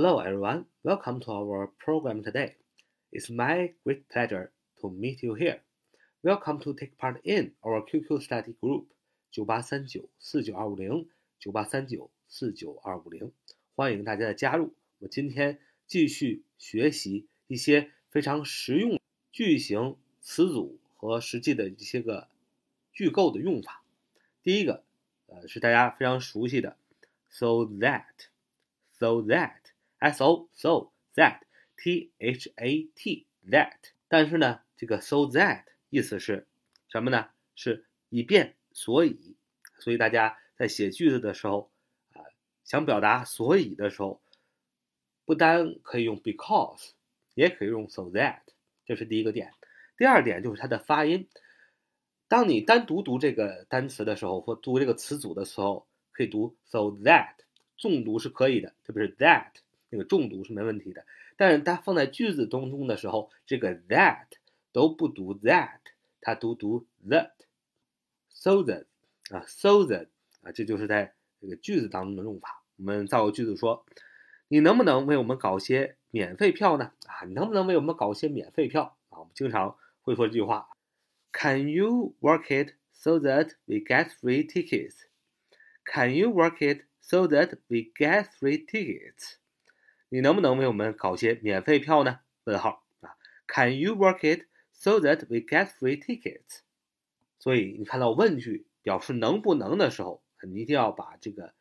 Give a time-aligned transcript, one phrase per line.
[0.00, 0.64] Hello, everyone.
[0.84, 2.54] Welcome to our program today.
[3.10, 5.58] It's my great pleasure to meet you here.
[6.22, 8.84] Welcome to take part in our QQ study group
[9.32, 11.08] 九八三九四九二五零
[11.40, 13.32] 九八三九四九二五零，
[13.74, 14.72] 欢迎大家的加入。
[15.00, 15.58] 我今天
[15.88, 19.00] 继续学习一些非常实用
[19.32, 22.28] 句型词组和实际的一些个
[22.92, 23.82] 句构的用法。
[24.44, 24.84] 第一个，
[25.26, 26.76] 呃，是大家非常熟悉的
[27.28, 29.56] ，so that，so that
[30.12, 33.78] so so that，t h a t that。
[34.08, 36.46] 但是呢，这个 so that 意思是
[36.88, 37.28] 什么呢？
[37.54, 39.36] 是以便所以。
[39.80, 41.70] 所以大家在写句子的时候
[42.12, 42.22] 啊，
[42.64, 44.20] 想表达所以的时候，
[45.24, 46.90] 不单可以用 because，
[47.34, 48.40] 也可以用 so that。
[48.84, 49.52] 这是第一个点。
[49.96, 51.28] 第二点就是它的发音。
[52.26, 57.34] 当你单独读这个单词的时候，或读这个词组的时候，可以读 so that，
[57.76, 59.52] 重读是可以的，特别是 that
[59.90, 61.04] 那个重读是没问题的。
[61.36, 64.26] 但是它放在句子当中的时候，这个 that
[64.72, 65.80] 都不读 that，
[66.20, 68.84] 它都读 that，so that
[69.30, 70.08] 啊，so that
[70.42, 72.62] 啊，这就是在这个句子当中的用法。
[72.76, 73.84] 我们造个句子说：
[74.48, 76.92] 你能不能为我们搞些免费票呢？
[77.06, 79.18] 啊，你能不能为我们搞些免费票啊？
[79.18, 80.68] 我们经常会说这句话。
[81.32, 84.94] Can you work it so that we get free tickets?
[85.84, 89.36] Can you work it so that we get free tickets?
[90.08, 92.20] 你能不能为我们搞些免费票呢？
[92.44, 96.60] 问号啊？Can you work it so that we get free tickets?
[97.38, 101.52] 所以你看到问句表示能不能的时候，你一定要把这个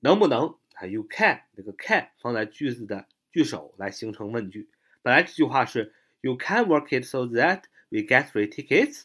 [0.00, 4.68] 能不能啊，you can 这个 can 放在句子的句首来形成问句。
[5.02, 9.02] 本来这句话是 you can work it so that We get free tickets.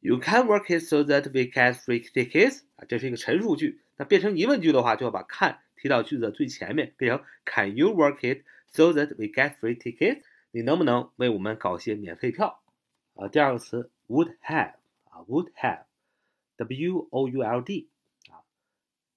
[0.00, 2.62] You can work it so that we get free tickets.
[2.74, 3.80] 啊，这是一个陈述句。
[3.96, 10.23] 那变成疑问句的话，就要把 can 提到句子的最前面，变成 Can you work it so that we get free tickets?
[10.51, 12.61] 你能不能为我们搞些免费票？
[13.15, 14.73] 啊，第二个词 would have
[15.05, 17.89] 啊，would have，w o u l d
[18.29, 18.41] 啊，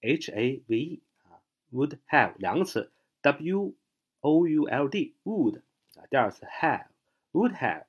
[0.01, 1.41] h a v e 啊，
[1.73, 2.91] would have 两个词，
[3.23, 3.75] w
[4.21, 5.63] o u l d would
[5.97, 6.87] 啊，第二个词 have
[7.33, 7.85] would have。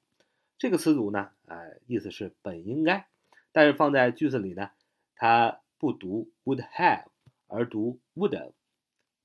[0.58, 3.08] 这个词组呢，呃，意思是本应该，
[3.52, 4.72] 但是放在句子里呢，
[5.16, 7.04] 它不读 would have，
[7.48, 8.54] 而读 would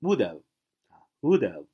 [0.04, 0.42] would，have
[0.90, 1.66] 啊，would have。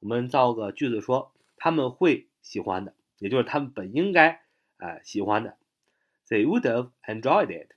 [0.00, 4.42] 我们造个句子说，他们会喜欢的，也就是他们本应该
[4.78, 5.56] 啊喜欢的。
[6.28, 7.72] They would have enjoyed it.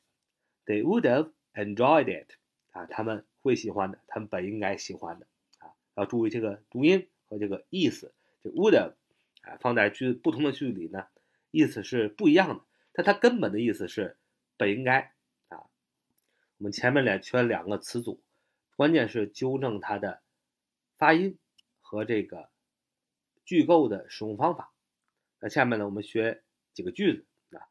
[0.65, 2.31] They would have enjoyed it.
[2.71, 5.27] 啊，他们会喜欢的，他们本应该喜欢的
[5.59, 8.93] 啊，要注意这个读音和这个意思，这 would have。
[9.41, 11.05] 啊，放在句不同的句子里呢，
[11.51, 12.63] 意思是不一样的。
[12.93, 14.17] 但它根本的意思是
[14.57, 15.13] 本应该
[15.49, 15.69] 啊。
[16.57, 18.23] 我们前面两圈两个词组，
[18.75, 20.21] 关键是纠正它的
[20.97, 21.37] 发音
[21.81, 22.49] 和这个
[23.45, 24.71] 句构的使用方法。
[25.39, 26.43] 那下面呢，我们学
[26.73, 27.13] 几个句
[27.49, 27.67] 子啊。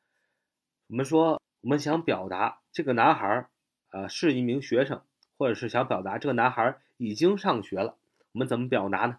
[0.87, 3.51] 我们说，我们想表达这个男孩儿
[3.89, 5.03] 啊是一名学生，
[5.37, 7.99] 或者是想表达这个男孩已经上学了，
[8.33, 9.19] 我们怎么表达呢？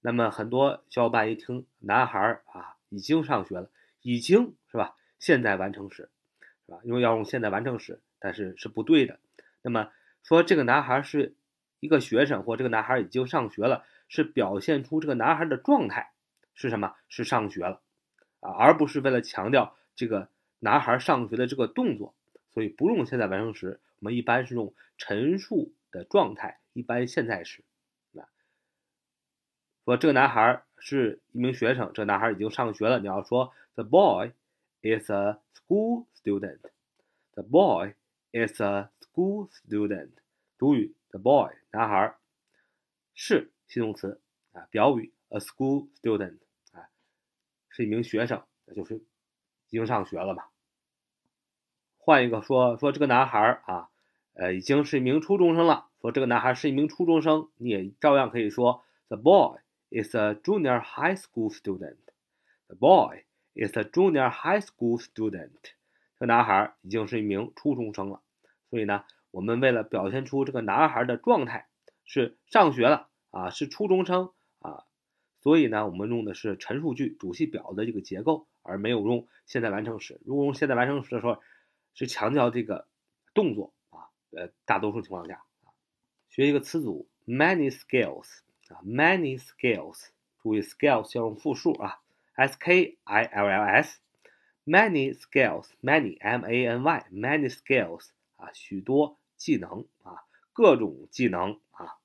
[0.00, 3.70] 那么很多小伙伴一听男孩儿啊已经上学了，
[4.02, 4.96] 已经是吧？
[5.18, 6.10] 现在完成时，
[6.66, 6.80] 是吧？
[6.84, 9.18] 因为要用现在完成时，但是是不对的。
[9.62, 9.90] 那么
[10.26, 11.36] 说这个男孩是
[11.78, 16.10] 一个学生，或这个男孩已经上学了，是表现出这个男孩的状态
[16.52, 16.96] 是什么？
[17.08, 17.80] 是上学了
[18.40, 20.28] 啊，而不是为了强调这个
[20.58, 22.12] 男孩上学的这个动作。
[22.50, 27.62] 所以不用现在完成时，我们一般是用陈述的状态，一般现在时。
[29.84, 32.98] 说这个男孩是一名学生，这个男孩已经上学了。
[32.98, 34.32] 你要说 The boy
[34.82, 36.58] is a school student.
[37.34, 37.94] The boy
[38.32, 40.10] is a school student.
[40.58, 42.14] 主语 the boy 男孩
[43.14, 44.20] 是系动词
[44.52, 46.36] 啊，表语 a school student
[46.72, 46.90] 啊，
[47.70, 50.44] 是一名学生，那就是已经上学了嘛。
[51.96, 53.88] 换一个说说这个男孩啊，
[54.34, 55.88] 呃，已经是一名初中生了。
[56.02, 59.58] 说这个男孩是一名初中生，你也照样可以说 the boy。
[59.88, 62.10] is a junior high school student.
[62.66, 63.22] The boy
[63.54, 65.62] is a junior high school student.
[66.18, 68.20] 这个男孩已经是一名初中生了。
[68.68, 69.04] 所以呢，
[69.36, 71.68] 我们为了表现出这个男孩的状态
[72.06, 74.84] 是上学了啊，是初中生啊，
[75.40, 80.18] 所以呢，我们用的是陈述句主系表的这个结构，而没有用现在完成时。
[80.24, 81.42] 如果用现在完成时的时候，
[81.92, 82.88] 是强调这个
[83.34, 84.08] 动作啊。
[84.30, 85.68] 呃，大多数情况下啊，
[86.30, 88.38] 学一个词组 many skills。
[88.68, 90.08] 啊，many skills，
[90.42, 92.00] 注意 skills 要用复数啊
[92.34, 101.98] ，s k i l l s，many skills，many m a n y，many skills 啊，许多技能啊，各种技能啊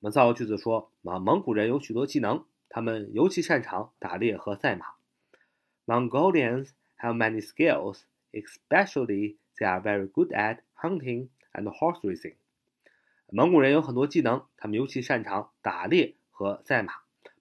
[0.00, 4.86] 我们造个句子说啊，蒙古人有许多技能，他们尤其擅长打猎和赛马。
[5.86, 8.02] Mongolians have many skills,
[8.32, 12.34] especially they are very good at hunting and horse racing.
[13.28, 16.94] 蒙古人有很多技能，他们尤其擅长打猎和赛马。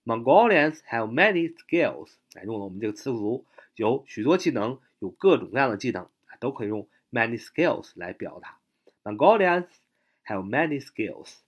[0.05, 6.07] Mongolians have many skills，哎，用了我们这个词组，有许多技能，有各种各样的技能，
[6.39, 8.58] 都可以用 many skills 来表达。
[9.09, 9.65] Mongolians
[10.27, 11.39] have many skills。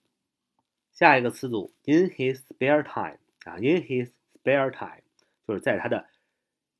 [0.90, 5.02] 下一个词组 in his spare time 啊，in his spare time
[5.46, 6.08] 就是在他的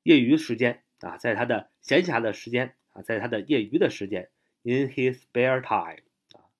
[0.02, 4.28] 业余时间啊，在他的闲暇的时间啊，在他的业余的时间
[4.64, 6.02] ，in his spare time
[6.32, 6.50] 啊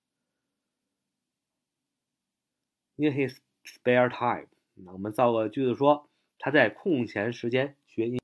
[2.95, 4.47] ，in his spare time。
[4.75, 6.09] 那我们造个句子说，
[6.39, 8.21] 他在空闲时间学音。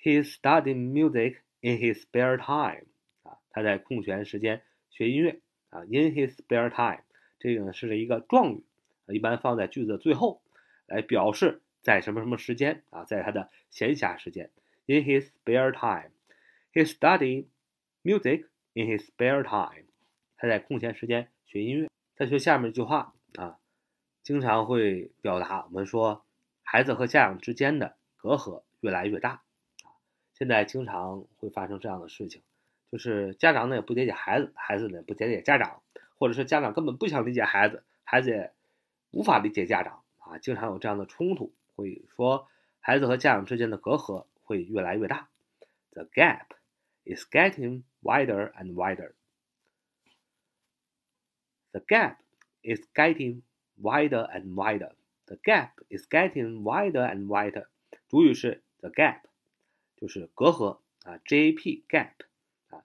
[0.00, 2.86] He studied music in his spare time。
[3.22, 4.62] 啊，他在空闲时间
[4.96, 5.42] 学音乐。
[5.68, 7.02] 啊，in his spare time，
[7.38, 8.64] 这个呢是一个状语，
[9.08, 10.40] 一般放在句子的最后，
[10.86, 14.50] 来表示在什么什么时间啊，在他的闲暇时间。
[14.86, 17.48] In his spare time，he study
[18.02, 19.84] music in his spare time。
[20.38, 21.90] 他在空闲时间学音乐。
[22.14, 23.58] 再学下面一句话啊。
[24.22, 26.24] 经常会表达我们说
[26.62, 29.42] 孩子和家长之间的隔阂越来越大
[29.84, 29.92] 啊，
[30.32, 32.42] 现在经常会发生这样的事情，
[32.90, 35.82] 就是家长呢也不理解孩子，孩子呢也不理解家长，
[36.18, 38.52] 或者是家长根本不想理解孩子，孩子也
[39.10, 42.48] 无法理解家长啊，经常有这样的冲突，会说
[42.80, 45.28] 孩子和家长之间的隔阂会越来越大。
[45.92, 46.46] The gap
[47.04, 49.12] is getting wider and wider.
[51.72, 52.16] The gap
[52.62, 53.42] is getting
[53.80, 54.92] wider and wider.
[55.26, 57.66] The gap is getting wider and wider.
[58.08, 59.22] 主语是 the gap，
[59.96, 62.12] 就是隔阂啊，gap gap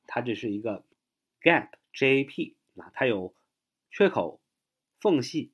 [0.07, 0.83] 它这是一个
[1.41, 3.33] gap gap 啊，它有
[3.89, 4.41] 缺口、
[4.99, 5.51] 缝隙、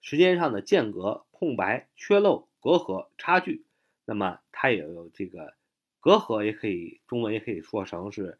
[0.00, 3.66] 时间上的间隔、空白、缺漏、隔阂、差距。
[4.04, 5.54] 那么它也有这个
[6.00, 8.38] 隔阂，也可以中文也可以说成是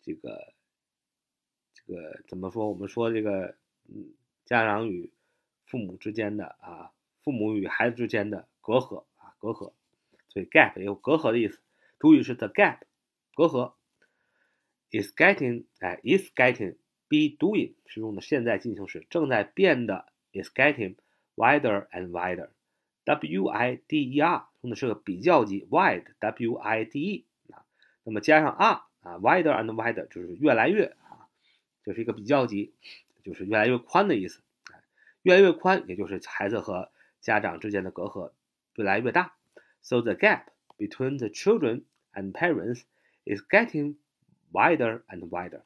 [0.00, 0.54] 这个
[1.74, 2.68] 这个怎么说？
[2.68, 3.56] 我们说这个
[3.88, 5.12] 嗯，家长与
[5.66, 9.72] 父母之间的啊，父母与孩子之间的隔阂啊，隔阂，
[10.28, 11.60] 所以 gap 也有隔阂的意思。
[11.98, 12.78] 主语是 the gap，
[13.34, 13.74] 隔阂。
[14.90, 20.96] Is getting，哎，is getting，be doing 是用的现在进行时，正在变得 is getting
[21.36, 22.50] wider and wider。
[23.04, 27.64] w i d e r 用的是个比较级，wide，w i d e 啊，
[28.04, 31.26] 那么加上 r 啊，wider and wider 就是越来越啊，
[31.84, 32.72] 就是一个比较级，
[33.24, 34.42] 就是越来越宽的意思。
[35.22, 36.90] 越来越宽，也就是孩子和
[37.20, 38.32] 家长之间的隔阂
[38.76, 39.34] 越来越大。
[39.82, 40.44] So the gap
[40.78, 41.82] between the children
[42.14, 42.82] and parents
[43.24, 43.96] is getting
[44.52, 45.62] wider and wider.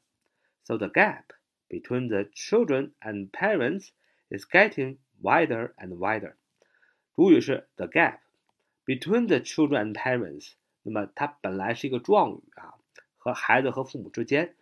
[0.63, 1.33] So the gap
[1.69, 3.89] between the children and parents
[4.29, 6.35] is getting wider and wider.
[7.15, 8.19] 主语是 the gap
[8.85, 10.53] between the children and parents。
[10.83, 12.75] 那么它本来是一个状语啊，
[13.17, 14.55] 和孩子和父母之间，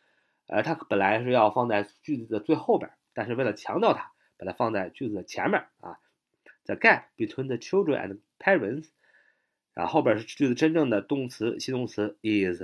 [0.48, 4.12] 呃，它本来是要放在句子的最后边，但是为了强调它。
[4.36, 6.00] 把它放在句子的前面啊
[6.66, 8.90] ，the gap between the children and parents，
[9.74, 12.64] 然后后边是句子真正的动词、系动词 is.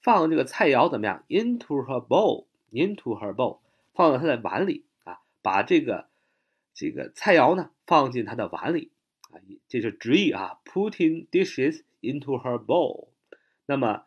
[0.00, 3.60] 放这个菜肴怎么样？Into her bowl，into her bowl。
[3.92, 6.08] 放到她的碗里啊，把这个
[6.72, 8.90] 这个菜肴呢放进她的碗里
[9.30, 9.38] 啊，
[9.68, 13.08] 这是直译啊，putting dishes into her bowl。
[13.64, 14.04] 那么，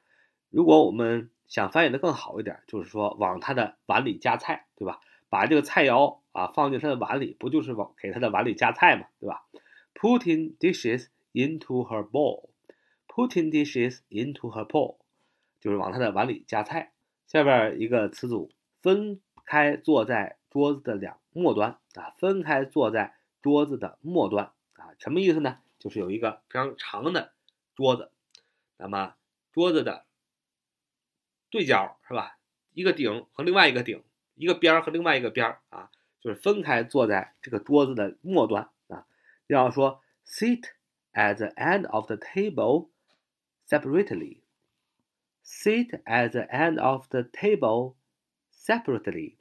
[0.49, 4.99] 如果我们想翻译的更好一点，就是说往他的碗里加菜，对吧？
[5.29, 9.45] 把这个菜肴啊放进他的碗里，不就是往给他的碗里夹菜嘛，对吧
[9.93, 12.49] ？Putting dishes into her bowl.
[13.07, 14.97] Putting dishes into her bowl，
[15.59, 16.91] 就是往他的碗里夹菜。
[17.27, 25.57] 下边一个词组，分开坐在桌子的两末端啊，分开坐在桌子的末端啊，什么意思呢？
[25.79, 27.33] 就是有一个非常长的
[27.75, 28.11] 桌子，
[28.77, 29.15] 那么
[29.51, 30.05] 桌子的
[31.49, 32.39] 对角是吧？
[32.73, 34.03] 一个顶和另外一个顶，
[34.35, 39.05] 一个边儿和另外一个边儿啊，就是分开坐在这个桌子的末端啊。
[39.47, 40.63] 要说 sit
[41.13, 42.89] at the end of the table
[43.67, 44.41] separately。
[45.47, 47.95] Sit at the end of the table
[48.51, 49.37] separately.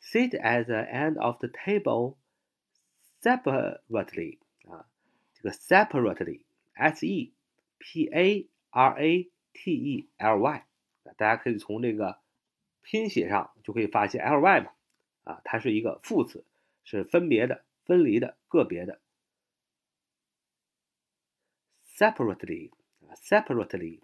[0.00, 2.16] Sit at the end of the table
[3.20, 4.88] separately 啊，
[5.34, 7.34] 这个 separately，s e
[7.78, 10.66] p a r a t e l y，
[11.16, 12.20] 大家可以从这个
[12.82, 14.72] 拼写上就可以发现 l y 嘛，
[15.24, 16.44] 啊，它是一个副词，
[16.84, 19.00] 是分别的、分离的、个别的。
[21.96, 22.70] separately
[23.08, 24.00] 啊，separately。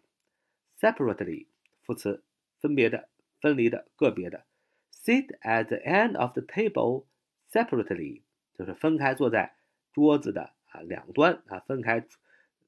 [0.80, 1.46] separately
[1.82, 2.24] 副词，
[2.58, 3.08] 分别的、
[3.40, 4.44] 分离的、个别的。
[4.90, 7.04] Sit at the end of the table
[7.50, 8.22] separately
[8.54, 9.54] 就是分开坐在
[9.92, 12.00] 桌子的啊两端啊，分开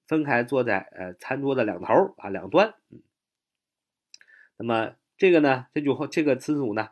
[0.06, 2.74] 分开坐在呃餐桌的两头啊两端。
[2.90, 3.02] 嗯，
[4.56, 6.90] 那么这个呢，这句话这个词组呢，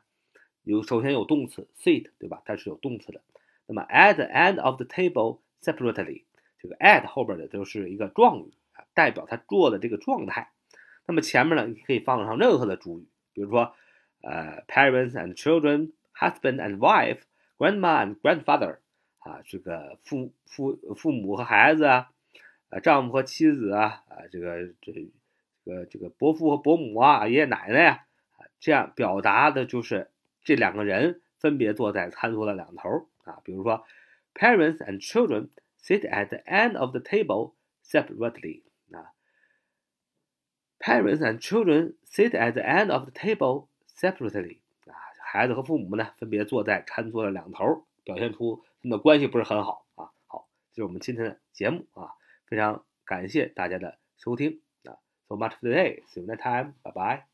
[0.62, 2.42] 有首先有动词 sit 对吧？
[2.44, 3.20] 它是有动词的。
[3.66, 6.24] 那么 at the end of the table separately
[6.58, 10.52] 这个 at 后边的就是一个状语啊，代表他坐的这个状态。
[11.04, 13.74] 那么前面呢，你可以放上任何的主语，比如说，
[14.22, 18.78] 呃，parents and children，husband and wife，grandma and grandfather，
[19.18, 22.11] 啊，这个父父父母和孩子啊，
[22.72, 28.06] 啊，丈夫和妻子啊，啊，这个这这个这个伯父和伯母啊，爷爷奶奶呀，
[28.38, 30.10] 啊，这样表达的就是
[30.42, 33.84] 这两个人分别坐在餐桌的两头啊，比如说
[34.32, 37.52] ，parents and children sit at the end of the table
[37.84, 39.12] separately 啊。
[40.78, 44.60] Parents and children sit at the end of the table separately。
[44.86, 50.10] 啊，孩子和父母呢，分别坐在餐桌的两头，表现出他们的关系不是很好啊。
[50.26, 52.14] 好，这是我们今天的节目啊，
[52.52, 54.92] 非常感谢大家的收听啊。
[55.26, 56.04] So much today.
[56.04, 56.74] See you next time.
[56.82, 57.31] Bye bye.